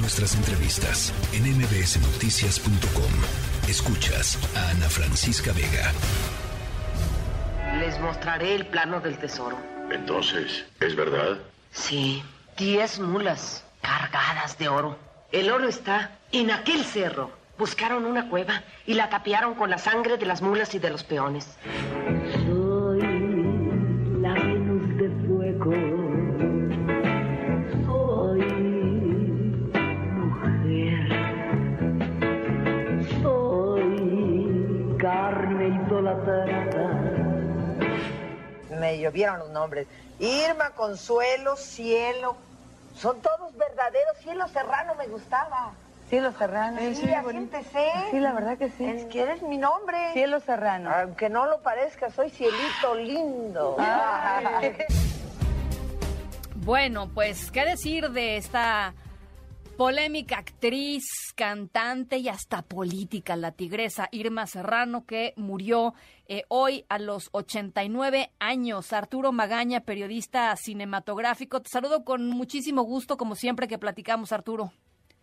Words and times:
Nuestras 0.00 0.36
entrevistas 0.36 1.12
en 1.32 1.42
mbsnoticias.com. 1.58 3.12
Escuchas 3.68 4.38
a 4.56 4.70
Ana 4.70 4.88
Francisca 4.88 5.52
Vega. 5.52 5.92
Les 7.80 7.98
mostraré 8.00 8.54
el 8.54 8.66
plano 8.66 9.00
del 9.00 9.18
tesoro. 9.18 9.58
Entonces, 9.90 10.64
¿es 10.80 10.94
verdad? 10.94 11.38
Sí, 11.72 12.22
diez 12.56 13.00
mulas 13.00 13.64
cargadas 13.82 14.56
de 14.58 14.68
oro. 14.68 14.96
El 15.32 15.50
oro 15.50 15.68
está 15.68 16.12
en 16.30 16.52
aquel 16.52 16.84
cerro. 16.84 17.30
Buscaron 17.58 18.04
una 18.04 18.28
cueva 18.28 18.62
y 18.86 18.94
la 18.94 19.10
tapiaron 19.10 19.54
con 19.54 19.68
la 19.68 19.78
sangre 19.78 20.16
de 20.16 20.26
las 20.26 20.42
mulas 20.42 20.74
y 20.74 20.78
de 20.78 20.90
los 20.90 21.02
peones. 21.02 21.56
Soy 22.46 23.00
la 24.20 24.32
Venus 24.32 24.96
de 24.96 25.10
fuego. 25.26 26.07
Me 38.98 39.04
llovieron 39.04 39.38
los 39.38 39.50
nombres. 39.50 39.86
Irma, 40.18 40.70
Consuelo, 40.70 41.56
Cielo. 41.56 42.36
Son 42.96 43.20
todos 43.20 43.56
verdaderos. 43.56 44.16
Cielo 44.22 44.48
Serrano 44.48 44.96
me 44.96 45.06
gustaba. 45.06 45.70
Cielo 46.08 46.32
Serrano. 46.36 46.80
Sí, 46.80 47.12
así 47.12 47.36
empecé. 47.36 47.90
Sí, 48.10 48.18
la 48.18 48.32
verdad 48.32 48.58
que 48.58 48.70
sí. 48.70 48.84
Es 48.84 49.04
que 49.04 49.22
eres 49.22 49.42
mi 49.42 49.56
nombre. 49.56 50.12
Cielo 50.14 50.40
Serrano. 50.40 50.90
Aunque 50.90 51.28
no 51.28 51.46
lo 51.46 51.60
parezca, 51.60 52.10
soy 52.10 52.30
Cielito 52.30 52.94
lindo. 52.94 53.76
Bueno, 56.60 57.08
pues, 57.14 57.50
¿qué 57.50 57.64
decir 57.64 58.10
de 58.10 58.36
esta 58.36 58.92
polémica 59.78 60.38
actriz, 60.38 61.04
cantante 61.36 62.18
y 62.18 62.28
hasta 62.28 62.62
política, 62.62 63.36
la 63.36 63.52
tigresa 63.52 64.08
Irma 64.10 64.44
Serrano, 64.46 65.06
que 65.06 65.34
murió 65.36 65.94
eh, 66.26 66.42
hoy 66.48 66.84
a 66.88 66.98
los 66.98 67.28
89 67.30 68.30
años? 68.40 68.92
Arturo 68.92 69.30
Magaña, 69.30 69.82
periodista 69.82 70.54
cinematográfico. 70.56 71.62
Te 71.62 71.68
saludo 71.68 72.04
con 72.04 72.28
muchísimo 72.28 72.82
gusto, 72.82 73.16
como 73.16 73.36
siempre 73.36 73.68
que 73.68 73.78
platicamos, 73.78 74.32
Arturo. 74.32 74.72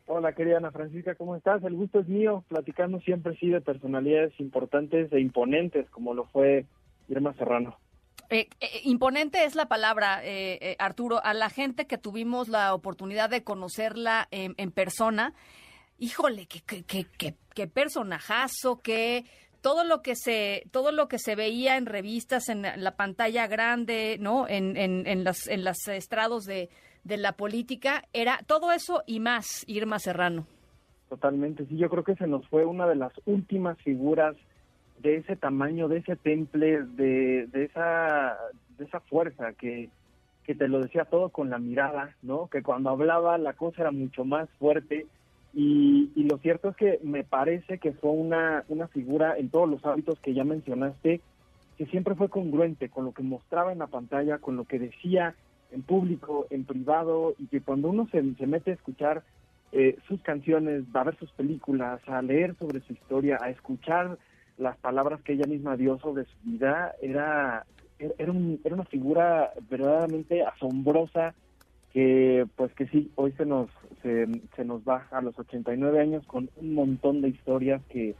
Hola, 0.08 0.32
querida 0.32 0.58
Ana 0.58 0.72
Francisca, 0.72 1.16
¿cómo 1.16 1.36
estás? 1.36 1.62
El 1.66 1.74
gusto 1.76 2.00
es 2.00 2.08
mío. 2.08 2.46
Platicando 2.48 3.02
siempre 3.02 3.36
sí 3.36 3.50
de 3.50 3.60
personalidades 3.60 4.40
importantes 4.40 5.12
e 5.12 5.20
imponentes, 5.20 5.90
como 5.90 6.14
lo 6.14 6.24
fue 6.28 6.66
Irma 7.10 7.34
Serrano. 7.34 7.76
Eh, 8.30 8.50
eh, 8.60 8.82
imponente 8.84 9.46
es 9.46 9.56
la 9.56 9.68
palabra, 9.68 10.24
eh, 10.24 10.58
eh, 10.62 10.76
Arturo. 10.80 11.24
A 11.24 11.34
la 11.34 11.50
gente 11.50 11.86
que 11.86 11.98
tuvimos 11.98 12.48
la 12.48 12.74
oportunidad 12.74 13.30
de 13.30 13.44
conocerla 13.44 14.28
en, 14.32 14.56
en 14.58 14.72
persona, 14.72 15.34
híjole, 16.00 16.48
qué, 16.48 16.62
qué, 16.62 16.84
qué, 16.84 17.06
qué, 17.18 17.36
qué 17.54 17.68
personajazo, 17.68 18.82
que 18.82 19.26
todo 19.62 19.84
lo 19.84 20.02
que 20.02 20.16
se 20.16 20.64
todo 20.72 20.92
lo 20.92 21.08
que 21.08 21.20
se 21.20 21.36
veía 21.36 21.78
en 21.78 21.86
revistas, 21.86 22.50
en 22.50 22.62
la, 22.62 22.78
la 22.78 22.96
pantalla 22.96 23.48
grande, 23.48 24.18
no, 24.20 24.48
en, 24.48 24.78
en, 24.78 25.08
en 25.08 25.24
los 25.24 25.48
en 25.48 25.64
los 25.64 25.88
estrados 25.88 26.46
de, 26.46 26.70
de 27.04 27.18
la 27.18 27.34
política, 27.34 28.04
era 28.14 28.40
todo 28.48 28.72
eso 28.72 29.04
y 29.06 29.20
más. 29.20 29.64
Irma 29.68 30.00
Serrano. 30.00 30.48
Totalmente, 31.10 31.66
sí, 31.68 31.78
yo 31.78 31.90
creo 31.90 32.04
que 32.04 32.16
se 32.16 32.26
nos 32.28 32.48
fue 32.48 32.66
una 32.66 32.88
de 32.88 32.96
las 32.96 33.14
últimas 33.26 33.78
figuras 33.84 34.36
de 35.00 35.18
ese 35.18 35.36
tamaño, 35.36 35.88
de 35.88 35.98
ese 35.98 36.16
temple, 36.16 36.84
de, 36.84 37.48
de 37.48 37.64
esa 37.64 38.38
de 38.78 38.86
esa 38.86 39.00
fuerza 39.00 39.54
que, 39.54 39.90
que 40.44 40.56
te 40.56 40.68
lo 40.68 40.82
decía 40.82 41.06
todo 41.06 41.30
con 41.30 41.50
la 41.50 41.60
mirada, 41.60 42.16
¿no? 42.22 42.48
Que 42.48 42.62
cuando 42.62 42.90
hablaba 42.90 43.38
la 43.38 43.54
cosa 43.54 43.82
era 43.82 43.92
mucho 43.92 44.26
más 44.26 44.50
fuerte 44.60 45.06
y, 45.54 46.12
y 46.16 46.24
lo 46.24 46.38
cierto 46.40 46.70
es 46.70 46.76
que 46.76 47.00
me 47.02 47.24
parece 47.24 47.78
que 47.78 47.94
fue 47.94 48.12
una, 48.12 48.66
una 48.68 48.88
figura 48.90 49.38
en 49.38 49.50
todos 49.50 49.70
los 49.70 49.86
hábitos 49.86 50.20
que 50.20 50.34
ya 50.34 50.44
mencionaste, 50.44 51.22
que 51.78 51.86
siempre 51.86 52.16
fue 52.16 52.30
congruente 52.30 52.90
con 52.90 53.06
lo 53.06 53.14
que 53.14 53.24
mostraba 53.24 53.72
en 53.72 53.80
la 53.80 53.88
pantalla, 53.88 54.40
con 54.40 54.58
lo 54.58 54.66
que 54.66 54.80
decía 54.80 55.34
en 55.72 55.82
público, 55.82 56.46
en 56.50 56.66
privado, 56.66 57.36
y 57.40 57.48
que 57.48 57.62
cuando 57.62 57.90
uno 57.90 58.08
se, 58.12 58.22
se 58.36 58.48
mete 58.48 58.72
a 58.72 58.74
escuchar 58.76 59.24
eh, 59.72 59.98
sus 60.08 60.22
canciones, 60.22 60.84
a 60.94 61.04
ver 61.04 61.18
sus 61.18 61.32
películas, 61.32 62.02
a 62.08 62.22
leer 62.22 62.56
sobre 62.56 62.82
su 62.82 62.94
historia, 62.94 63.38
a 63.42 63.50
escuchar 63.50 64.18
las 64.58 64.78
palabras 64.78 65.22
que 65.22 65.34
ella 65.34 65.46
misma 65.48 65.76
dio 65.78 65.98
sobre 66.00 66.26
su 66.26 66.36
vida, 66.44 66.94
era, 67.02 67.66
era, 68.00 68.32
un- 68.32 68.60
era 68.64 68.76
una 68.76 68.86
figura 68.86 69.52
verdaderamente 69.70 70.44
asombrosa 70.44 71.34
que 71.92 72.46
pues 72.58 72.74
que 72.74 72.88
sí, 72.88 73.12
hoy 73.16 73.32
se 73.34 73.46
nos, 73.46 73.70
se, 74.02 74.28
se 74.56 74.66
nos 74.66 74.82
va 74.84 75.08
a 75.12 75.22
los 75.22 75.38
89 75.40 76.00
años 76.02 76.26
con 76.26 76.50
un 76.58 76.74
montón 76.74 77.22
de 77.22 77.30
historias 77.30 77.82
que, 77.90 78.16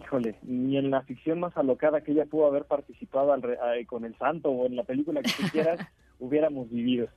híjole, 0.00 0.36
ni 0.42 0.76
en 0.76 0.90
la 0.90 1.02
ficción 1.02 1.40
más 1.40 1.56
alocada 1.56 2.02
que 2.02 2.12
ella 2.12 2.26
pudo 2.26 2.46
haber 2.46 2.64
participado 2.66 3.32
al 3.32 3.42
re- 3.42 3.58
eh, 3.76 3.86
con 3.86 4.04
el 4.04 4.16
santo 4.16 4.50
o 4.50 4.66
en 4.66 4.76
la 4.76 4.84
película 4.84 5.22
que 5.22 5.30
tú 5.36 5.42
quieras, 5.50 5.80
hubiéramos 6.20 6.70
vivido. 6.70 7.08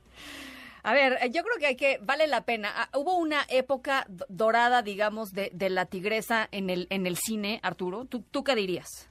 A 0.84 0.92
ver, 0.92 1.14
eh, 1.14 1.30
yo 1.32 1.42
creo 1.42 1.56
que 1.58 1.66
hay 1.66 1.76
que, 1.76 1.98
vale 2.02 2.26
la 2.26 2.44
pena. 2.44 2.68
Ah, 2.76 2.88
Hubo 2.96 3.16
una 3.18 3.40
época 3.48 4.06
dorada, 4.28 4.82
digamos, 4.82 5.32
de, 5.32 5.50
de 5.54 5.70
la 5.70 5.86
tigresa 5.86 6.46
en 6.52 6.68
el, 6.68 6.86
en 6.90 7.06
el 7.06 7.16
cine, 7.16 7.58
Arturo. 7.62 8.04
¿Tú, 8.04 8.22
¿Tú 8.30 8.44
qué 8.44 8.54
dirías? 8.54 9.10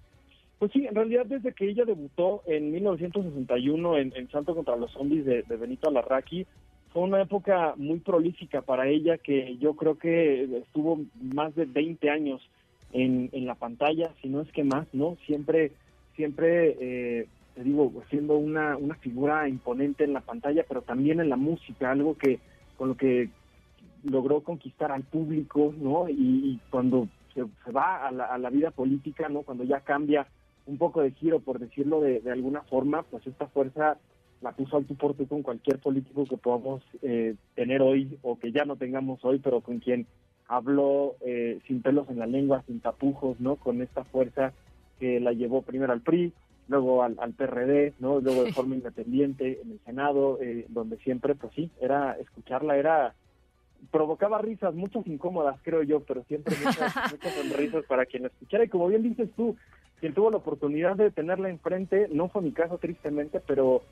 Pues 0.59 0.71
sí, 0.71 0.85
en 0.85 0.93
realidad 0.93 1.25
desde 1.25 1.51
que 1.51 1.67
ella 1.67 1.83
debutó 1.83 2.43
en 2.45 2.71
1961 2.71 3.97
en, 3.97 4.13
en 4.15 4.29
Salto 4.29 4.55
contra 4.55 4.75
los 4.75 4.91
Zombies 4.91 5.25
de, 5.25 5.41
de 5.41 5.57
Benito 5.57 5.89
Alarraqui, 5.89 6.45
fue 6.93 7.01
una 7.01 7.23
época 7.23 7.73
muy 7.75 7.99
prolífica 7.99 8.61
para 8.61 8.87
ella 8.87 9.17
que 9.17 9.57
yo 9.57 9.73
creo 9.73 9.97
que 9.97 10.43
estuvo 10.59 10.99
más 11.19 11.55
de 11.55 11.65
20 11.65 12.07
años 12.11 12.39
en, 12.91 13.29
en 13.33 13.47
la 13.47 13.55
pantalla, 13.55 14.11
si 14.21 14.29
no 14.29 14.41
es 14.41 14.51
que 14.51 14.63
más, 14.63 14.85
¿no? 14.93 15.17
Siempre, 15.25 15.71
siempre, 16.15 16.77
eh, 16.79 17.27
te 17.55 17.63
digo, 17.63 17.91
siendo 18.09 18.37
una, 18.37 18.77
una 18.77 18.95
figura 18.95 19.47
imponente 19.47 20.03
en 20.03 20.13
la 20.13 20.21
pantalla, 20.21 20.65
pero 20.67 20.81
también 20.81 21.19
en 21.19 21.29
la 21.29 21.37
música, 21.37 21.91
algo 21.91 22.17
que 22.17 22.39
con 22.77 22.89
lo 22.89 22.97
que 22.97 23.29
logró 24.03 24.41
conquistar 24.41 24.91
al 24.91 25.03
público, 25.03 25.73
¿no? 25.77 26.09
Y, 26.09 26.59
cuando 26.69 27.07
se, 27.33 27.43
va 27.71 28.07
a 28.07 28.11
la, 28.11 28.25
a 28.25 28.37
la 28.37 28.49
vida 28.49 28.71
política, 28.71 29.29
¿no? 29.29 29.43
Cuando 29.43 29.63
ya 29.63 29.81
cambia 29.81 30.27
un 30.65 30.77
poco 30.77 31.01
de 31.01 31.11
giro, 31.11 31.39
por 31.39 31.59
decirlo 31.59 32.01
de, 32.01 32.19
de 32.21 32.31
alguna 32.31 32.61
forma, 32.63 33.03
pues 33.03 33.25
esta 33.27 33.47
fuerza 33.47 33.97
la 34.41 34.51
puso 34.51 34.77
al 34.77 34.85
tú 34.85 34.95
por 34.95 35.13
tú 35.13 35.27
con 35.27 35.41
cualquier 35.41 35.79
político 35.79 36.25
que 36.25 36.37
podamos 36.37 36.83
eh, 37.01 37.35
tener 37.55 37.81
hoy 37.81 38.17
o 38.21 38.37
que 38.37 38.51
ya 38.51 38.65
no 38.65 38.75
tengamos 38.75 39.23
hoy, 39.23 39.39
pero 39.39 39.61
con 39.61 39.79
quien 39.79 40.05
habló 40.47 41.15
eh, 41.21 41.59
sin 41.67 41.81
pelos 41.81 42.09
en 42.09 42.19
la 42.19 42.27
lengua, 42.27 42.63
sin 42.67 42.81
tapujos, 42.81 43.39
¿no? 43.39 43.55
Con 43.55 43.81
esta 43.81 44.03
fuerza 44.03 44.53
que 44.99 45.19
la 45.19 45.31
llevó 45.31 45.61
primero 45.61 45.93
al 45.93 46.01
PRI, 46.01 46.33
luego 46.67 47.03
al, 47.03 47.15
al 47.19 47.33
PRD, 47.33 47.93
¿no? 47.99 48.19
Luego 48.19 48.43
de 48.43 48.53
forma 48.53 48.75
independiente 48.75 49.61
en 49.61 49.71
el 49.71 49.79
Senado, 49.85 50.39
eh, 50.41 50.65
donde 50.69 50.97
siempre, 50.97 51.35
pues 51.35 51.53
sí, 51.53 51.69
era 51.81 52.13
escucharla, 52.13 52.77
era 52.77 53.13
provocaba 53.91 54.41
risas, 54.41 54.73
muchas 54.73 55.05
incómodas, 55.07 55.59
creo 55.61 55.83
yo, 55.83 55.99
pero 56.01 56.23
siempre 56.23 56.55
muchas, 56.63 56.93
muchas 57.11 57.33
sonrisas 57.33 57.85
para 57.85 58.05
quien 58.05 58.23
la 58.23 58.29
escuchara. 58.29 58.63
Y 58.63 58.69
como 58.69 58.87
bien 58.87 59.03
dices 59.03 59.29
tú, 59.35 59.55
quien 59.99 60.13
tuvo 60.13 60.31
la 60.31 60.37
oportunidad 60.37 60.95
de 60.95 61.11
tenerla 61.11 61.49
enfrente, 61.49 62.07
no 62.11 62.29
fue 62.29 62.41
mi 62.41 62.51
caso 62.51 62.77
tristemente, 62.77 63.39
pero 63.39 63.83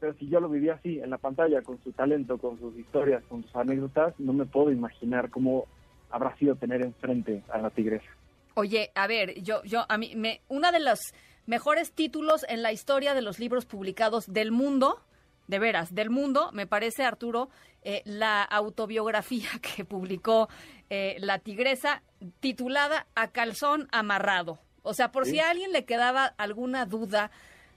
pero 0.00 0.14
si 0.14 0.28
yo 0.28 0.38
lo 0.40 0.48
vivía 0.48 0.74
así, 0.74 1.00
en 1.00 1.10
la 1.10 1.18
pantalla, 1.18 1.62
con 1.62 1.82
su 1.82 1.90
talento, 1.92 2.38
con 2.38 2.58
sus 2.58 2.76
historias, 2.76 3.22
con 3.24 3.42
sus 3.42 3.56
anécdotas, 3.56 4.14
no 4.18 4.32
me 4.32 4.46
puedo 4.46 4.70
imaginar 4.70 5.28
cómo 5.28 5.66
habrá 6.10 6.36
sido 6.36 6.54
tener 6.54 6.82
enfrente 6.82 7.42
a 7.48 7.58
la 7.58 7.70
tigresa. 7.70 8.06
Oye, 8.54 8.90
a 8.94 9.06
ver, 9.06 9.42
yo, 9.42 9.62
yo, 9.64 9.84
a 9.88 9.98
mí, 9.98 10.14
me, 10.16 10.40
una 10.48 10.70
de 10.72 10.80
los 10.80 11.00
mejores 11.48 11.92
títulos 11.92 12.44
en 12.48 12.62
la 12.62 12.72
historia 12.72 13.14
de 13.14 13.22
los 13.22 13.38
libros 13.40 13.64
publicados 13.66 14.30
del 14.32 14.52
mundo, 14.52 15.00
de 15.48 15.58
veras, 15.58 15.94
del 15.94 16.10
mundo, 16.10 16.50
me 16.52 16.66
parece, 16.66 17.04
Arturo, 17.04 17.48
eh, 17.82 18.02
la 18.04 18.42
autobiografía 18.42 19.48
que 19.76 19.84
publicó 19.84 20.48
eh, 20.90 21.16
la 21.20 21.38
tigresa, 21.38 22.02
titulada 22.40 23.06
A 23.14 23.28
calzón 23.28 23.88
amarrado. 23.90 24.58
O 24.82 24.92
sea, 24.92 25.10
por 25.10 25.24
Sí. 25.24 25.32
si 25.32 25.40
a 25.40 25.50
alguien 25.50 25.72
le 25.72 25.84
quedaba 25.86 26.26
alguna 26.36 26.84
duda 26.84 27.30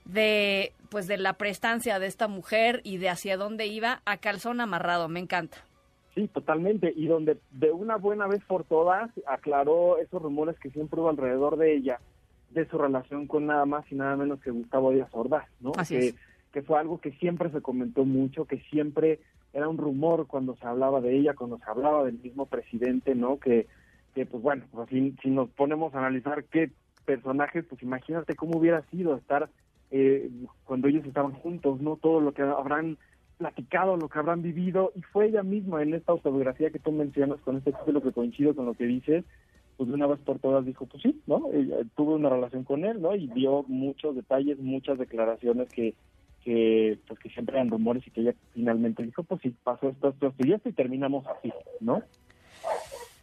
de, 0.04 0.72
pues, 0.90 1.06
de 1.06 1.16
la 1.16 1.34
prestancia 1.34 1.98
de 1.98 2.06
esta 2.06 2.28
mujer 2.28 2.80
y 2.84 2.98
de 2.98 3.08
hacia 3.08 3.36
dónde 3.38 3.66
iba, 3.66 4.02
a 4.04 4.18
calzón 4.18 4.60
amarrado, 4.60 5.08
me 5.08 5.20
encanta. 5.20 5.56
Sí, 6.14 6.28
totalmente. 6.28 6.92
Y 6.94 7.06
donde 7.06 7.38
de 7.52 7.70
una 7.70 7.96
buena 7.96 8.26
vez 8.26 8.44
por 8.44 8.64
todas 8.64 9.10
aclaró 9.26 9.96
esos 9.96 10.20
rumores 10.20 10.58
que 10.58 10.70
siempre 10.70 11.00
hubo 11.00 11.08
alrededor 11.08 11.56
de 11.56 11.74
ella, 11.74 12.00
de 12.54 12.66
su 12.66 12.78
relación 12.78 13.26
con 13.26 13.46
nada 13.46 13.64
más 13.66 13.90
y 13.90 13.94
nada 13.94 14.16
menos 14.16 14.40
que 14.40 14.50
Gustavo 14.50 14.92
Díaz 14.92 15.08
Ordaz, 15.12 15.46
¿no? 15.60 15.72
Así 15.76 15.98
que, 15.98 16.06
es. 16.08 16.16
que 16.52 16.62
fue 16.62 16.78
algo 16.78 17.00
que 17.00 17.12
siempre 17.12 17.50
se 17.50 17.60
comentó 17.60 18.04
mucho, 18.04 18.44
que 18.44 18.60
siempre 18.70 19.20
era 19.52 19.68
un 19.68 19.78
rumor 19.78 20.26
cuando 20.26 20.56
se 20.56 20.66
hablaba 20.66 21.00
de 21.00 21.16
ella, 21.16 21.34
cuando 21.34 21.58
se 21.58 21.70
hablaba 21.70 22.04
del 22.04 22.18
mismo 22.18 22.46
presidente, 22.46 23.14
¿no? 23.14 23.38
Que, 23.38 23.66
que 24.14 24.26
pues 24.26 24.42
bueno, 24.42 24.64
pues, 24.72 24.88
si, 24.88 25.16
si 25.22 25.30
nos 25.30 25.50
ponemos 25.50 25.94
a 25.94 25.98
analizar 25.98 26.44
qué 26.44 26.70
personajes, 27.04 27.64
pues 27.68 27.82
imagínate 27.82 28.34
cómo 28.34 28.58
hubiera 28.58 28.82
sido 28.90 29.16
estar 29.16 29.50
eh, 29.90 30.30
cuando 30.64 30.88
ellos 30.88 31.04
estaban 31.04 31.32
juntos, 31.32 31.80
¿no? 31.80 31.96
Todo 31.96 32.20
lo 32.20 32.32
que 32.32 32.42
habrán 32.42 32.96
platicado, 33.38 33.96
lo 33.96 34.08
que 34.08 34.18
habrán 34.18 34.40
vivido, 34.40 34.92
y 34.94 35.02
fue 35.02 35.26
ella 35.26 35.42
misma 35.42 35.82
en 35.82 35.94
esta 35.94 36.12
autobiografía 36.12 36.70
que 36.70 36.78
tú 36.78 36.92
mencionas, 36.92 37.40
con 37.40 37.56
este 37.56 37.72
título 37.72 38.02
que 38.02 38.12
coincido 38.12 38.54
con 38.54 38.66
lo 38.66 38.74
que 38.74 38.84
dices, 38.84 39.24
pues 39.76 39.88
de 39.88 39.94
una 39.94 40.06
vez 40.06 40.20
por 40.20 40.38
todas 40.38 40.64
dijo, 40.64 40.86
pues 40.86 41.02
sí, 41.02 41.20
¿no? 41.26 41.50
Ella 41.52 41.76
tuvo 41.96 42.14
una 42.14 42.28
relación 42.28 42.64
con 42.64 42.84
él, 42.84 43.00
¿no? 43.00 43.14
Y 43.14 43.28
dio 43.28 43.64
muchos 43.68 44.14
detalles, 44.14 44.58
muchas 44.58 44.98
declaraciones 44.98 45.68
que, 45.70 45.94
que 46.44 46.98
pues 47.06 47.18
que 47.20 47.30
siempre 47.30 47.56
eran 47.56 47.70
rumores 47.70 48.06
y 48.06 48.10
que 48.10 48.20
ella 48.20 48.34
finalmente 48.52 49.02
dijo, 49.02 49.22
pues 49.22 49.40
sí, 49.42 49.54
pasó 49.62 49.88
esto, 49.88 50.08
esto, 50.08 50.28
esto 50.28 50.46
y 50.46 50.52
esto 50.52 50.68
y 50.68 50.72
terminamos 50.72 51.26
así, 51.26 51.52
¿no? 51.80 52.02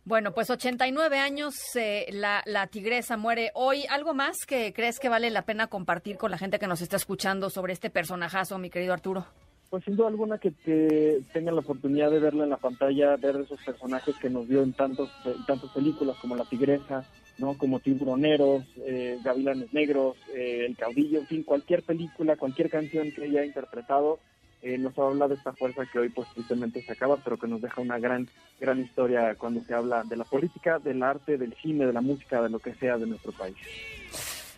Bueno, 0.05 0.33
pues 0.33 0.49
89 0.49 1.19
años, 1.19 1.53
eh, 1.75 2.07
la, 2.11 2.41
la 2.45 2.67
tigresa 2.67 3.15
muere 3.15 3.51
hoy. 3.53 3.85
¿Algo 3.89 4.13
más 4.13 4.37
que 4.47 4.73
crees 4.73 4.99
que 4.99 5.07
vale 5.07 5.29
la 5.29 5.43
pena 5.43 5.67
compartir 5.67 6.17
con 6.17 6.31
la 6.31 6.37
gente 6.37 6.57
que 6.57 6.67
nos 6.67 6.81
está 6.81 6.95
escuchando 6.95 7.49
sobre 7.49 7.73
este 7.73 7.89
personajazo, 7.89 8.57
mi 8.57 8.69
querido 8.71 8.93
Arturo? 8.93 9.27
Pues 9.69 9.83
sin 9.83 9.95
duda 9.95 10.07
alguna 10.07 10.39
que 10.39 10.49
te 10.51 11.21
tengan 11.31 11.55
la 11.55 11.61
oportunidad 11.61 12.09
de 12.09 12.19
verla 12.19 12.43
en 12.43 12.49
la 12.49 12.57
pantalla, 12.57 13.15
ver 13.17 13.35
esos 13.35 13.61
personajes 13.63 14.15
que 14.17 14.29
nos 14.29 14.47
dio 14.47 14.63
en 14.63 14.73
tantos 14.73 15.11
tantas 15.45 15.69
películas 15.71 16.17
como 16.19 16.35
La 16.35 16.45
Tigresa, 16.45 17.05
no 17.37 17.55
como 17.55 17.79
Tiburoneros, 17.79 18.63
eh, 18.77 19.19
Gavilanes 19.23 19.71
Negros, 19.71 20.17
eh, 20.33 20.65
El 20.67 20.75
Caudillo, 20.75 21.19
en 21.19 21.27
fin, 21.27 21.43
cualquier 21.43 21.83
película, 21.83 22.35
cualquier 22.35 22.69
canción 22.69 23.11
que 23.11 23.25
ella 23.25 23.41
haya 23.41 23.45
interpretado, 23.45 24.19
eh, 24.61 24.77
nos 24.77 24.97
habla 24.97 25.27
de 25.27 25.35
esta 25.35 25.53
fuerza 25.53 25.85
que 25.85 25.99
hoy 25.99 26.09
pues 26.09 26.27
tristemente 26.33 26.81
se 26.81 26.91
acaba, 26.91 27.17
pero 27.23 27.37
que 27.37 27.47
nos 27.47 27.61
deja 27.61 27.81
una 27.81 27.97
gran, 27.97 28.27
gran 28.59 28.79
historia 28.79 29.35
cuando 29.35 29.63
se 29.63 29.73
habla 29.73 30.03
de 30.03 30.17
la 30.17 30.25
política, 30.25 30.79
del 30.79 31.01
arte, 31.01 31.37
del 31.37 31.53
cine, 31.61 31.85
de 31.85 31.93
la 31.93 32.01
música, 32.01 32.41
de 32.41 32.49
lo 32.49 32.59
que 32.59 32.73
sea 32.73 32.97
de 32.97 33.07
nuestro 33.07 33.31
país. 33.31 33.55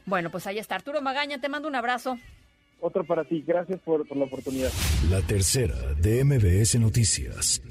Bueno, 0.06 0.31
pues 0.31 0.48
ahí 0.48 0.58
está. 0.58 0.75
Arturo 0.75 1.02
Magaña, 1.02 1.40
te 1.40 1.50
mando 1.50 1.68
un 1.68 1.75
abrazo. 1.75 2.18
Otro 2.81 3.06
para 3.06 3.24
ti, 3.24 3.44
gracias 3.45 3.80
por, 3.81 4.06
la 4.18 4.25
oportunidad. 4.25 4.72
La 5.10 5.22
tercera 5.22 5.75
de 6.01 6.24
MBS 6.24 6.80
Noticias. 6.80 7.62